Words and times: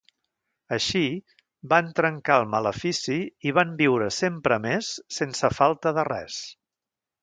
Així, 0.77 1.01
van 1.73 1.91
trencar 1.99 2.39
el 2.43 2.47
malefici 2.55 3.19
i 3.51 3.55
van 3.61 3.77
viure 3.85 4.11
sempre 4.19 4.61
més 4.67 4.93
sense 5.23 5.57
falta 5.63 5.99
de 6.01 6.13
res. 6.15 6.45